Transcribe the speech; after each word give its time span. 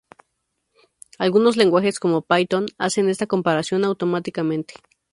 Algunos 1.19 1.57
lenguajes 1.57 1.99
como 1.99 2.23
Python 2.23 2.65
hacen 2.79 3.07
esta 3.07 3.27
comparación 3.27 3.83
automáticamente. 3.85 4.73